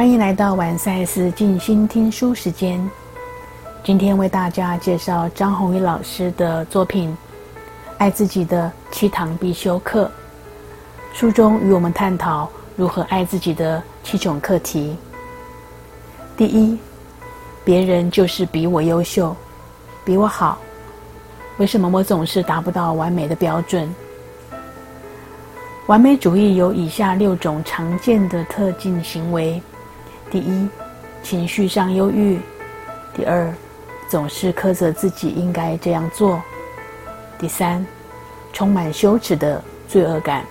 [0.00, 2.80] 欢迎来到晚赛斯静心听书时间。
[3.84, 7.10] 今天为大家介绍张宏宇老师的作品
[7.98, 10.10] 《爱自己的七堂必修课》。
[11.14, 14.96] 书中与我们探讨如何爱自己的七种课题。
[16.34, 16.78] 第一，
[17.62, 19.36] 别人就是比我优秀，
[20.02, 20.56] 比我好，
[21.58, 23.94] 为什么我总是达不到完美的标准？
[25.88, 29.62] 完美主义有以下六种常见的特性行为：
[30.30, 30.68] 第一，
[31.24, 32.38] 情绪上忧郁；
[33.12, 33.52] 第二，
[34.08, 36.40] 总是苛责自己应该这样做；
[37.36, 37.84] 第三，
[38.52, 40.42] 充满羞耻的罪恶感；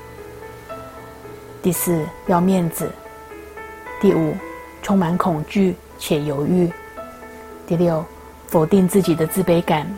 [1.64, 2.88] 第四，要面子；
[4.02, 4.36] 第五，
[4.82, 6.68] 充满恐惧且犹豫；
[7.66, 8.04] 第六，
[8.48, 9.90] 否定自己的自卑感。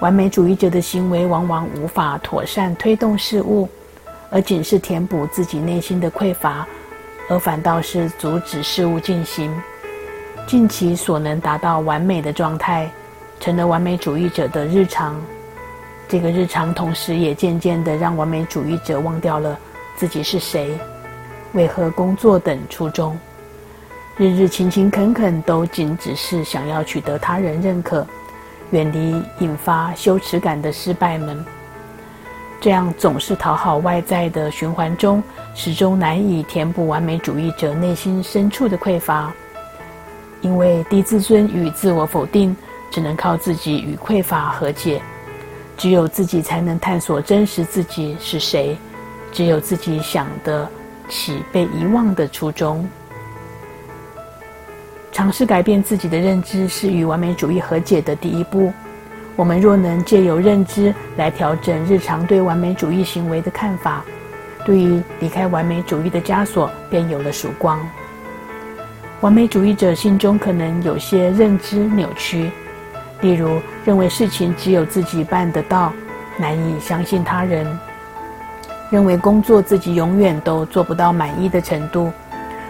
[0.00, 3.68] 完美主义者的行为往往无法妥善推动事物。
[4.28, 6.66] 而仅是填补自己内心的匮乏，
[7.28, 9.52] 而反倒是阻止事物进行，
[10.46, 12.88] 尽其所能达到完美的状态，
[13.40, 15.20] 成了完美主义者的日常。
[16.08, 19.58] 这个日常，同时也渐渐的让完美主义者忘掉了
[19.96, 20.78] 自己是谁、
[21.52, 23.18] 为何工作等初衷，
[24.16, 28.06] 日日勤勤恳恳，都仅只是想要取得他人认可，
[28.70, 31.44] 远离引发羞耻感的失败们。
[32.60, 35.22] 这样总是讨好外在的循环中，
[35.54, 39.32] 始终难以填补完美主义者内心深处的匮乏。
[40.40, 42.56] 因为低自尊与自我否定，
[42.90, 45.00] 只能靠自己与匮乏和解。
[45.76, 48.76] 只有自己才能探索真实自己是谁，
[49.30, 50.68] 只有自己想得
[51.08, 52.88] 起被遗忘的初衷。
[55.12, 58.72] 尝试改变自己的认知，是与完美主义和解的第一步。
[59.36, 64.02] 我们若能借由认知来调整日常对完美主义行为的看法，
[64.64, 67.78] 对于离开完美主义的枷锁便有了曙光。
[69.20, 72.50] 完美主义者心中可能有些认知扭曲，
[73.20, 75.92] 例如认为事情只有自己办得到，
[76.38, 77.66] 难以相信他人；
[78.90, 82.10] 认为工作自己永远都做不到满意的程度，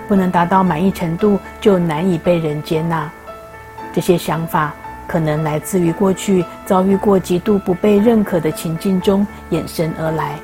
[0.09, 3.09] 不能达到满意程度就难以被人接纳。
[3.93, 4.75] 这些想法。
[5.07, 10.39] 可能来自于过去遭遇过极度不被认可的情境中衍生而来。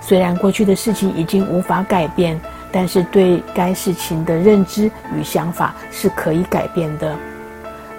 [0.00, 2.40] 虽然过去的事情已经无法改变，
[2.72, 7.14] 但是对该事情的认知与想法是可以改变的。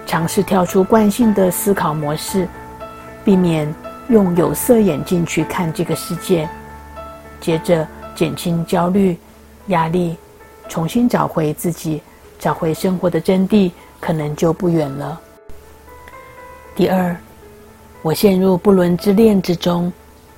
[0.06, 2.48] 尝试跳出惯性的思考模式，
[3.24, 3.72] 避免
[4.08, 6.48] 用有色眼镜去看这个世界。
[7.40, 9.16] 接着减轻焦虑、
[9.66, 10.16] 压力，
[10.68, 12.02] 重新找回自己，
[12.38, 13.70] 找回生活的真谛，
[14.00, 15.20] 可能就不远了。
[16.76, 17.14] 第二，
[18.00, 19.92] 我陷入不伦之恋之中，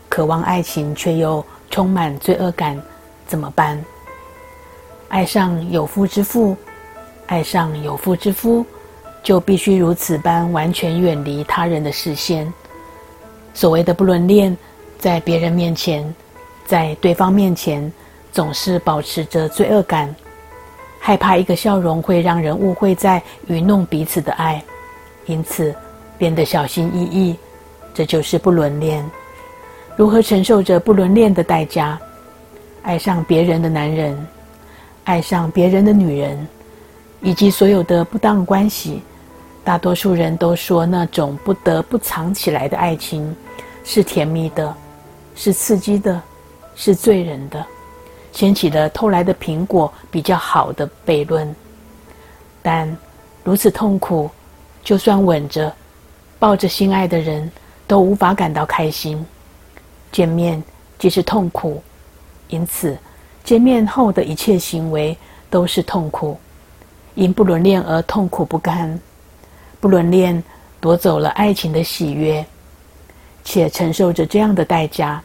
[0.08, 2.80] 渴望爱情却又充满罪恶感，
[3.26, 3.82] 怎么办？
[5.08, 6.56] 爱上有夫之妇，
[7.26, 8.64] 爱上有夫之夫，
[9.22, 12.50] 就必须如此般完全远离他人的视线。
[13.54, 14.56] 所谓的不伦恋，
[14.98, 16.12] 在别人面前，
[16.64, 17.92] 在对方面前，
[18.32, 20.12] 总是保持着罪恶感，
[20.98, 24.60] 害怕一个笑容会让人误会在愚弄彼此的爱，
[25.26, 25.72] 因此。
[26.22, 27.36] 变得小心翼翼，
[27.92, 29.04] 这就是不伦恋。
[29.96, 31.98] 如何承受着不伦恋的代价？
[32.84, 34.16] 爱上别人的男人，
[35.02, 36.46] 爱上别人的女人，
[37.22, 39.02] 以及所有的不当关系。
[39.64, 43.34] 大多数人都说，那种不得不藏起来的爱情
[43.82, 44.72] 是甜蜜的，
[45.34, 46.22] 是刺激的，
[46.76, 47.66] 是醉人的，
[48.30, 51.52] 掀起了偷来的苹果比较好的悖论。
[52.62, 52.96] 但
[53.42, 54.30] 如此痛苦，
[54.84, 55.74] 就算吻着。
[56.42, 57.48] 抱着心爱的人，
[57.86, 59.24] 都无法感到开心。
[60.10, 60.60] 见面
[60.98, 61.80] 即是痛苦，
[62.48, 62.98] 因此
[63.44, 65.16] 见面后的一切行为
[65.48, 66.36] 都是痛苦。
[67.14, 68.98] 因不伦恋而痛苦不堪，
[69.78, 70.42] 不伦恋
[70.80, 72.44] 夺走了爱情的喜悦，
[73.44, 75.22] 且承受着这样的代价。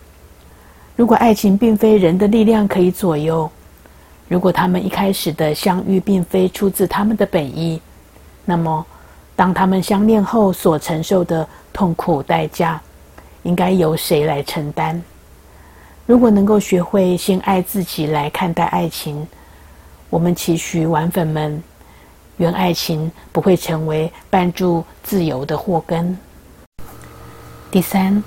[0.95, 3.49] 如果爱情并非人的力量可以左右，
[4.27, 7.81] 如果他们一开始的相遇并非出自他们的本意，
[8.45, 8.85] 那么。
[9.37, 12.81] 当他们相恋后所承受的痛苦代价，
[13.43, 14.99] 应该由谁来承担？
[16.07, 19.27] 如果能够学会先爱自己来看待爱情，
[20.09, 21.61] 我们期许玩粉们，
[22.37, 26.17] 愿爱情不会成为绊住自由的祸根。
[27.69, 28.23] 第三，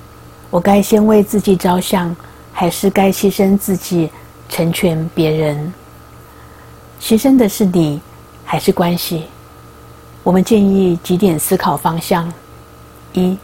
[0.49, 2.15] 我该先为自己着想，
[2.53, 4.09] 还是该牺牲自己
[4.49, 5.73] 成全别人？
[7.01, 8.01] 牺牲的是你，
[8.45, 9.25] 还是关系？
[10.23, 12.31] 我们建议几点思考方向：
[13.15, 13.39] 一，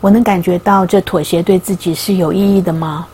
[0.00, 3.06] 我能感觉到这妥协对自己是有意义的吗？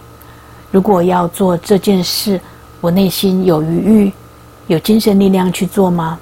[0.70, 2.38] 如果要做这件事，
[2.82, 4.12] 我内心有余欲，
[4.66, 6.18] 有精神力量去做吗？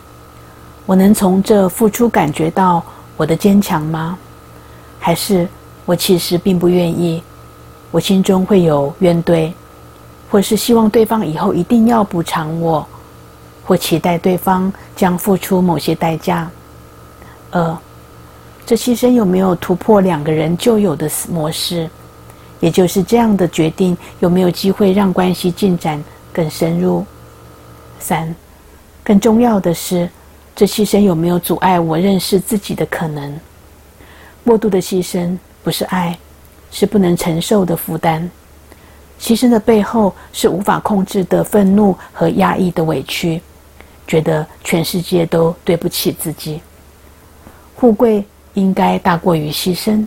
[0.87, 2.81] 我能从这付出感觉到
[3.17, 4.17] 我的坚强吗？
[5.00, 5.49] 还是
[5.85, 7.21] 我其实并不愿意？
[7.91, 9.53] 我心中会有怨怼，
[10.31, 12.87] 或是希望对方以后一定要补偿我，
[13.65, 16.49] 或期待对方将付出某些代价。
[17.50, 17.78] 二，
[18.64, 21.88] 这牺牲有没有突破两个人旧有的模式？
[22.60, 26.02] 也就是这样的决定有没有机会让关系进展
[26.32, 27.04] 更深入？
[27.98, 28.34] 三，
[29.04, 30.08] 更重要的是。
[30.54, 33.38] 这牺牲有没有阻碍我认识自己的可能？
[34.42, 36.19] 过度的牺牲不是爱，
[36.70, 38.31] 是不能承受的负担。
[39.20, 43.38] 牺牲的背后是无法控制的愤怒和压抑的委屈，
[44.06, 46.62] 觉得全世界都对不起自己。
[47.76, 48.25] 富贵
[48.55, 50.05] 应该大过于牺牲。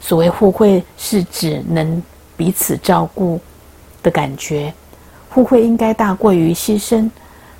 [0.00, 2.02] 所谓互惠，是指能
[2.36, 3.40] 彼此照顾
[4.02, 4.72] 的感觉。
[5.28, 7.08] 互惠应该大过于牺牲。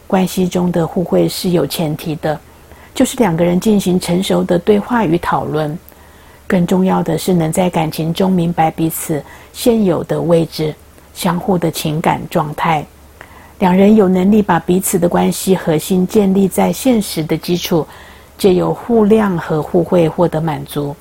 [0.06, 2.38] 关系中的互惠是有前提的，
[2.94, 5.78] 就是两个人进行成熟的对话与讨论。
[6.46, 9.24] 更重要的是，能在感情中明白彼此
[9.54, 10.74] 现有的位置、
[11.14, 12.84] 相互的情感状态。
[13.58, 17.86] 两人有能力把彼此的关系核心建立在现实的基础，
[18.36, 20.94] 借由互谅和互惠获得满足。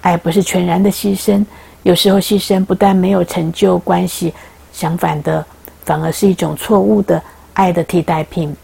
[0.00, 1.44] 爱不是全然的牺牲，
[1.82, 4.32] 有时候牺牲不但没有成就关系，
[4.72, 5.44] 相反的，
[5.84, 7.22] 反而是一种错误的。
[7.54, 8.54] 爱的替代品，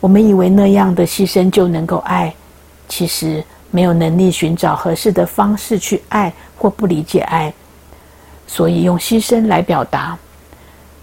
[0.00, 2.34] 我们以为那样的牺牲就能够爱，
[2.88, 7.52] 其实没有能力寻找合适的方式去爱或不理解爱，
[8.46, 10.16] 所以用牺牲来表达，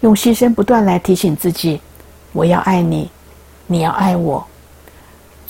[0.00, 1.80] 用牺牲不断来提醒自己：
[2.32, 3.08] 我要爱你，
[3.68, 4.44] 你要爱我。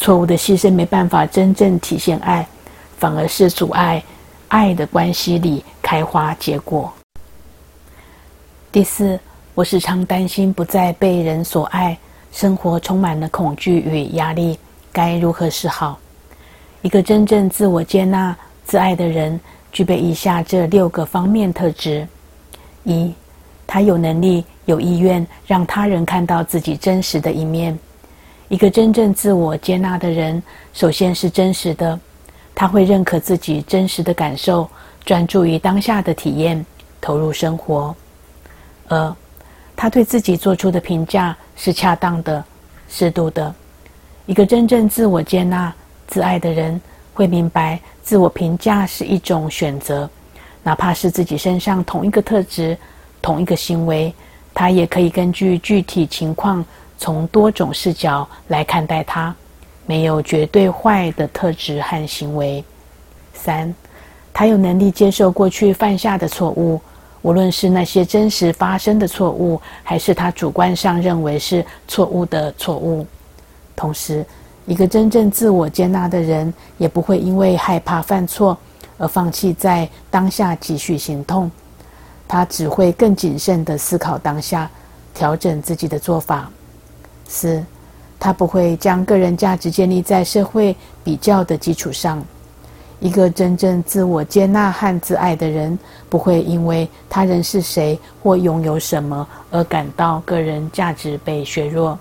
[0.00, 2.44] 错误的牺牲没办法真正体现爱，
[2.98, 4.02] 反而是阻碍
[4.48, 6.92] 爱的关系里开花结果。
[8.72, 9.20] 第四。
[9.52, 11.98] 我时常担心不再被人所爱，
[12.32, 14.58] 生活充满了恐惧与压力，
[14.90, 15.98] 该如何是好？
[16.80, 19.38] 一个真正自我接纳、自爱的人，
[19.70, 22.06] 具备以下这六个方面特质：
[22.84, 23.12] 一，
[23.66, 27.78] 他有能力、有意愿让他人看到自己真实的一面。
[28.50, 30.42] 一个真正自我接纳的人，
[30.72, 31.96] 首先是真实的，
[32.52, 34.68] 他会认可自己真实的感受，
[35.04, 36.66] 专注于当下的体验，
[37.00, 37.94] 投入生活。
[38.88, 39.16] 二。
[39.76, 42.44] 他对自己做出的评价是恰当的、
[42.88, 43.54] 适度的。
[44.26, 45.72] 一个真正自我接纳、
[46.08, 46.78] 自爱的人
[47.14, 50.10] 会明白，自我评价是一种选择，
[50.64, 52.76] 哪怕是自己身上同一个特质、
[53.22, 54.12] 同一个行为，
[54.52, 56.62] 他也可以根据具体情况，
[57.00, 59.34] 从多种视角来看待它。
[59.86, 62.62] 没有绝对坏的特质和行为。
[63.34, 63.74] 三，
[64.32, 66.80] 他有能力接受过去犯下的错误。
[67.22, 73.04] 无论是那些真实发生的错误，还是他主观上认为是错误的错误，
[73.74, 74.24] 同时，
[74.64, 78.56] 一个真正自我接纳的人，也不会因为害怕犯错
[78.96, 81.50] 而放弃在当下继续行动。
[82.28, 84.70] 他只会更谨慎地思考当下，
[85.12, 86.48] 调整自己的做法。
[87.30, 87.64] 四，
[88.18, 92.22] 他不会将个人价值建立在社会比较的基础上。
[92.98, 95.78] 一个真正自我接纳和自爱的人，
[96.10, 101.96] 不会因为他人是谁或拥有什么而感到个人价值被削弱。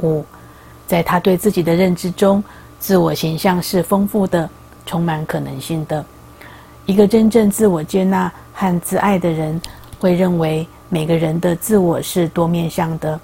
[0.00, 0.24] 五，
[0.88, 2.42] 在他对自己的认知中，
[2.80, 4.48] 自我形象是丰富的、
[4.86, 6.04] 充满可能性的。
[6.86, 9.60] 一个真正自我接纳和自爱的人，
[10.00, 13.20] 会认为每个人的自我是多面向的，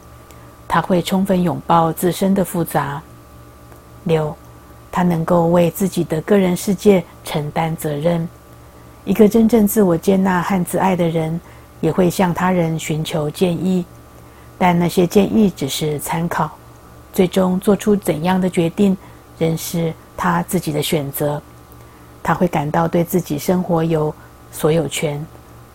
[0.68, 3.02] 他会充分拥抱自身的复杂。
[4.04, 4.34] 六。
[4.88, 8.26] 他能够为自己的个人世界承担责任。
[9.04, 11.38] 一个真正自我接纳和自爱的人，
[11.82, 13.84] 也会向他人寻求建议，
[14.56, 16.50] 但那些建议只是参考，
[17.12, 18.96] 最终做出怎样的决定，
[19.36, 21.42] 仍是他自己的选择。
[22.22, 24.14] 他会感到对自己生活有
[24.50, 25.22] 所有权，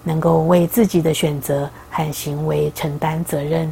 [0.04, 3.72] 能够为自己的选择和行为承担责任。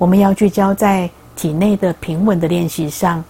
[0.00, 3.22] 我们要聚焦在体内的平稳的练习上。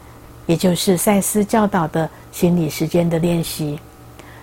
[0.46, 3.78] 也就是赛斯教导的心理时间的练习，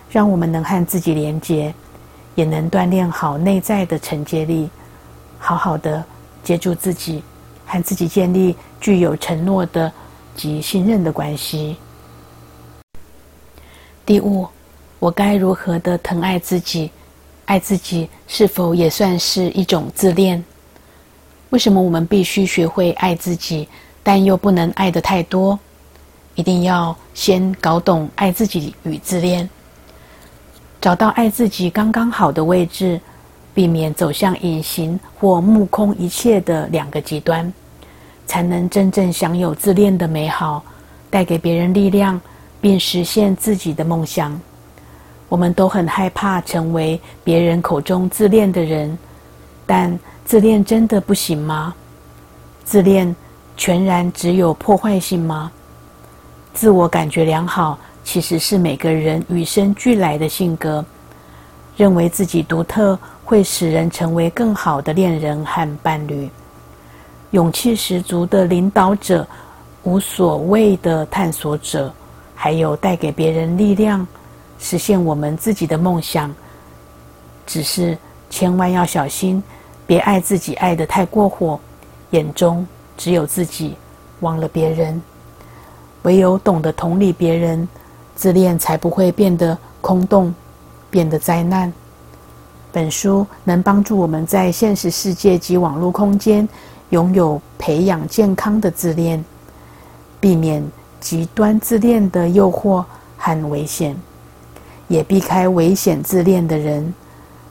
[0.10, 1.74] 让我们能和自己连接，
[2.34, 4.70] 也能锻炼好内在的承接力，
[5.38, 6.02] 好好的
[6.46, 7.22] 接住自己，
[7.66, 9.92] 和自己建立具有承诺的
[10.34, 11.76] 及信任的关系。
[14.06, 14.48] 第五，
[15.00, 16.90] 我该如何的疼爱自己？
[17.46, 20.42] 爱自己是否也算是一种自恋？
[21.50, 23.68] 为什么我们必须学会爱自己，
[24.04, 25.58] 但又不能爱的太多？
[26.36, 29.50] 一定要先搞懂爱自己与自恋，
[30.80, 33.00] 找到爱自己刚刚好的位置，
[33.56, 37.52] 避免走向隐形或目空一切的两个极端，
[38.28, 40.64] 才能真正享有自恋的美好，
[41.10, 42.22] 带给别人力量，
[42.62, 44.40] 并实现自己的梦想。
[45.30, 48.96] 我们都很害怕成为别人口中自恋的人，
[49.66, 49.98] 但
[50.28, 51.74] 自恋真的不行吗？
[52.66, 53.16] 自恋
[53.56, 55.50] 全然只有破坏性吗？
[56.54, 60.84] 自我感觉良好，其实是每个人与生俱来的性格。
[61.78, 66.30] 认为自己独特，会使人成为更好的恋人和伴侣。
[67.32, 69.26] 勇气十足的领导者，
[69.84, 71.90] 无所谓的探索者，
[72.36, 74.06] 还有带给别人力量，
[74.60, 76.36] 实现我们自己的梦想。
[77.46, 77.98] 只是
[78.30, 79.42] 千万要小心，
[79.88, 81.58] 别爱自己爱得太过火，
[82.12, 82.68] 眼中
[82.98, 83.76] 只有自己，
[84.20, 85.02] 忘了别人。
[86.04, 87.68] 唯有懂得同理别人，
[88.14, 90.36] 自恋才不会变得空洞，
[90.92, 91.72] 变得灾难。
[92.72, 96.48] 本书能帮助我们在现实世界及网络空间
[96.90, 99.24] 拥有培养健康的自恋，
[100.20, 100.62] 避免
[101.00, 102.84] 极端自恋的诱惑
[103.18, 103.96] 和危险，
[104.90, 106.94] 也避开危险自恋的人，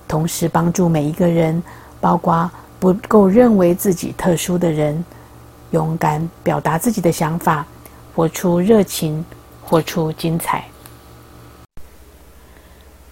[0.07, 1.63] 同时帮助每一个人，
[2.07, 2.49] 包括
[2.79, 5.05] 不够认为自己特殊的人，
[5.73, 7.67] 勇敢表达自己的想法。
[8.15, 9.25] 活出热情，
[9.65, 10.65] 活出精彩。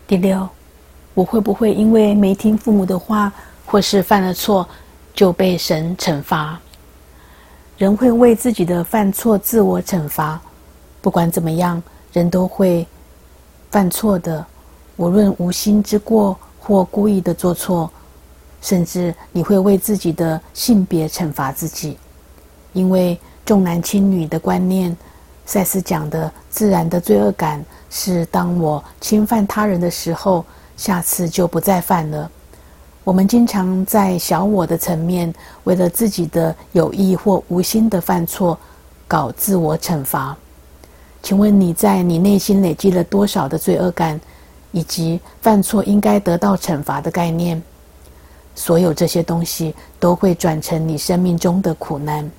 [0.07, 0.49] 第六，
[1.13, 3.33] 我会不会因为没听父母的话，
[3.67, 4.65] 或是犯了错，
[5.13, 6.57] 就被神惩罚？
[7.77, 10.41] 人会为自己的犯错自我惩罚。
[11.03, 11.83] 不管怎么样，
[12.13, 12.87] 人都会
[13.73, 14.47] 犯错的，
[14.99, 17.91] 无论无心之过或故意的做错，
[18.65, 21.99] 甚至你会为自己的性别惩罚自己，
[22.73, 23.17] 因为。
[23.47, 24.97] 重男轻女的观念，
[25.45, 30.43] 赛斯讲的自然的罪恶感是：当我侵犯他人的时候，
[30.79, 32.31] 下次就不再犯了。
[33.05, 35.31] 我们经常在小我的层面，
[35.65, 38.59] 为了自己的有意或无心的犯错，
[39.07, 40.35] 搞自我惩罚。
[41.23, 44.19] 请问你在你内心累积了多少的罪恶感，
[44.73, 47.63] 以及犯错应该得到惩罚的概念？
[48.55, 52.31] 所有这些东西都会转成你生命中的苦难。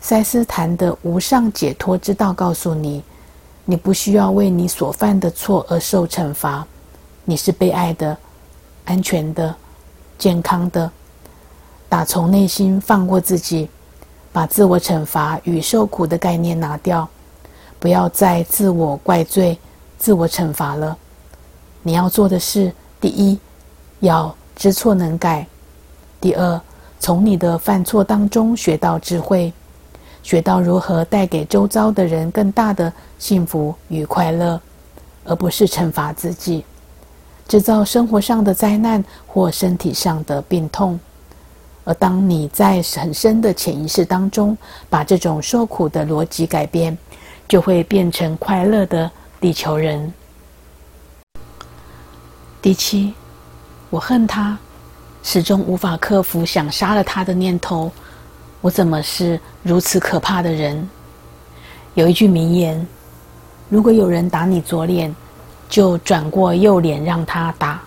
[0.00, 3.02] 塞斯谈的无上解脱之道告诉你：
[3.64, 6.66] 你不需要为你所犯的错而受惩罚，
[7.24, 8.16] 你是被爱的、
[8.86, 9.54] 安全的、
[10.18, 10.90] 健康的。
[11.88, 13.68] 打从内心放过自己，
[14.32, 17.06] 把自我惩罚与受苦的概念拿掉，
[17.78, 19.58] 不要再自我怪罪、
[19.98, 20.96] 自我惩罚了。
[21.82, 23.38] 你要做的是：第一，
[24.00, 25.46] 要知错能改；
[26.20, 26.60] 第二，
[26.98, 29.50] 从你的犯错当中学到智慧。
[30.22, 34.60] 学到如何带给周遭的人更大的幸福与快乐，
[35.24, 36.62] 而不是惩罚自己，
[37.48, 41.00] 制造生活上的灾难或身体上的病痛。
[41.84, 44.54] 而当你在很深的潜意识当中
[44.90, 46.98] 把这种受苦的逻辑改变，
[47.48, 50.12] 就会变成快乐的地球人。
[52.60, 53.14] 第七，
[53.90, 54.56] 我恨他，
[55.24, 57.90] 始终无法克服想杀了他的念头。
[58.60, 60.88] 我怎么是如此可怕的人？
[61.94, 62.86] 有一句名言：
[63.68, 65.12] 如果有人打你左脸，
[65.68, 67.82] 就转过右脸让他打。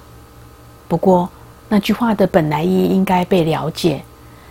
[0.89, 1.29] 不过
[1.69, 4.03] 那句话的本来意应该被了解，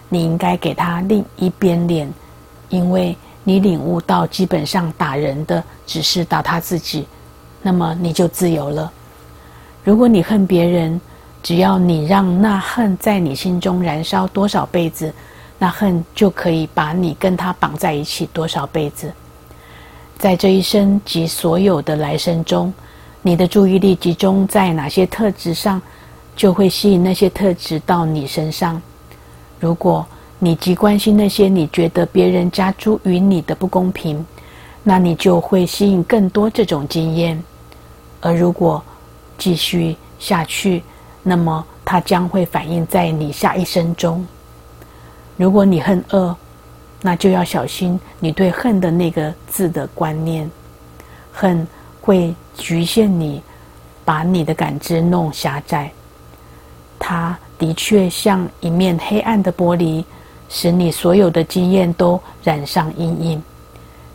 [0.09, 2.11] 你应该给他另一边脸，
[2.71, 7.07] 因为你领悟到基本上打人的只是打他自己，
[7.61, 8.91] 那么你就自由了。
[9.85, 10.99] 如果你恨别人，
[11.43, 15.13] 只要你让那恨在你心中燃烧多少辈子。
[15.59, 19.13] 那恨就可以把你跟他绑在一起多少辈子？
[20.19, 22.75] 在这一生及所有的来生中，
[23.23, 25.81] 你的注意力集中在哪些特质上，
[26.35, 28.83] 就会吸引那些特质到你身上。
[29.61, 30.05] 如果
[30.41, 34.27] 你极关心那些你觉得别人加诸于你的不公平，
[34.83, 37.41] 那你就会吸引更多这种经验。
[38.21, 38.83] 而如果
[39.39, 40.83] 继续下去，
[41.23, 44.27] 那么它将会反映在你下一生中。
[45.37, 46.37] 如果你恨恶，
[47.01, 50.49] 那就要小心你对“恨”的那个字的观念。
[51.33, 51.67] 恨
[52.01, 53.43] 会局限你，
[54.05, 55.91] 把你的感知弄狭窄。
[56.99, 60.05] 它的确像一面黑暗的玻璃，
[60.49, 63.43] 使你所有的经验都染上阴影。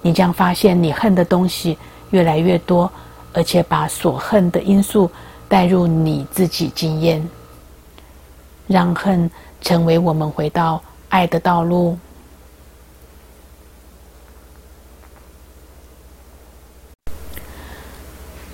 [0.02, 1.78] 你将发现你恨的东西
[2.12, 2.90] 越来越多，
[3.34, 5.12] 而且把所恨的因素
[5.48, 7.28] 带入你自己经验，
[8.68, 9.30] 让恨
[9.62, 10.82] 成为我们回到。
[11.10, 11.98] 爱的道路。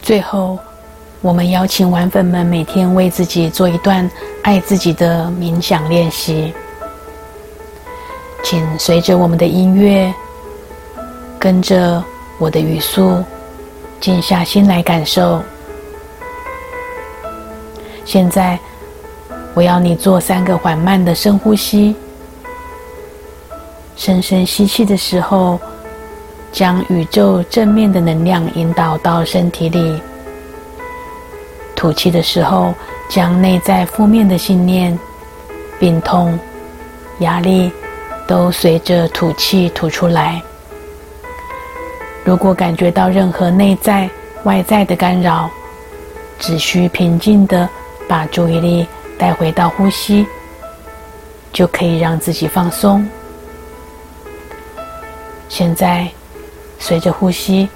[0.04, 0.60] 最后，
[1.22, 4.08] 我们邀请玩粉们每天为自己做一段
[4.44, 6.54] 爱自己的冥想练习，
[8.44, 10.14] 请随着我们的音乐，
[11.40, 12.04] 跟着
[12.38, 13.24] 我的语速，
[14.00, 15.42] 静下心来感受。
[18.06, 18.60] 现在，
[19.54, 21.96] 我要你做三个缓慢的深呼吸。
[23.96, 25.60] 深深吸气的时候，
[26.52, 30.02] 将宇宙正面的能量引导到身体里。
[31.76, 32.74] 吐气的时候，
[33.10, 34.98] 将内在负面的信念、
[35.80, 36.38] 病痛、
[37.20, 37.72] 压力
[38.28, 40.42] 都随着吐气吐出来。
[42.26, 44.10] 如果感觉到任何内在、
[44.44, 45.50] 外在的干扰，
[46.40, 47.70] 只需平静的
[48.08, 50.26] 把注意力带回到呼吸，
[51.52, 53.08] 就可以让自己放松。
[55.50, 56.10] 现在，
[56.80, 57.70] 随着呼吸，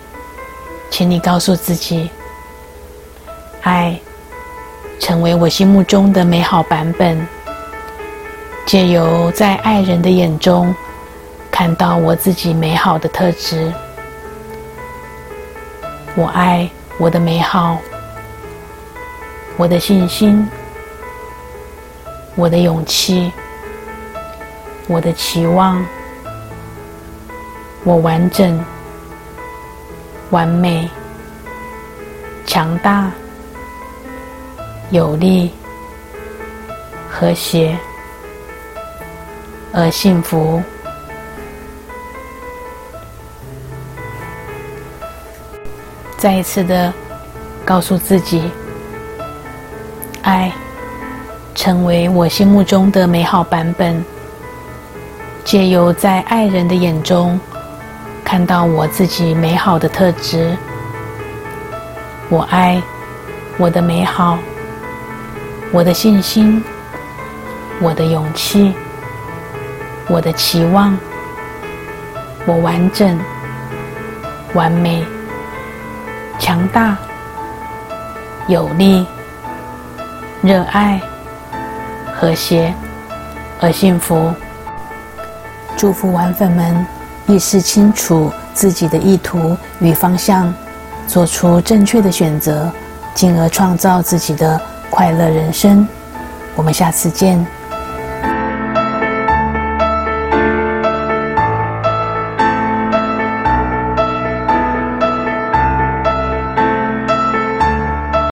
[0.90, 2.10] 请你告诉自己。
[3.62, 4.00] 爱，
[5.00, 7.28] 成为我心目中的美好版本。
[8.66, 10.76] 借由在爱人的眼中
[11.50, 13.72] 看到我自己美好的特质。
[16.16, 17.78] 我爱我的美好，
[19.58, 20.48] 我的信心，
[22.36, 23.32] 我的勇气，
[24.88, 25.84] 我的期望，
[27.84, 28.64] 我完整、
[30.30, 30.90] 完美、
[32.46, 33.12] 强大。
[34.90, 35.52] 有力、
[37.10, 37.78] 和谐
[39.74, 40.64] 而幸福。
[46.18, 46.94] 再一次的
[47.66, 48.50] 告诉自己：
[50.28, 50.52] 爱
[51.56, 54.04] 成为我心目中的美好版本。
[55.46, 57.40] 借由在爱人的眼中
[58.26, 60.54] 看到我自己美好的特质，
[62.28, 62.82] 我爱
[63.58, 64.38] 我的美好。
[65.72, 66.62] 我的信心，
[67.80, 68.74] 我的勇气，
[70.10, 70.98] 我的期望，
[72.46, 73.18] 我完整、
[74.54, 75.06] 完美、
[76.38, 76.98] 强大、
[78.50, 79.06] 有力、
[80.48, 80.98] 热爱、
[82.16, 82.74] 和谐
[83.60, 84.34] 而幸福。
[85.76, 86.88] 祝福玩粉们
[87.28, 90.54] 意识清楚自己的意图与方向，
[91.06, 92.72] 做出正确的选择，
[93.14, 94.58] 进而创造自己的。
[94.90, 95.86] 快乐人生，
[96.56, 97.46] 我们下次见。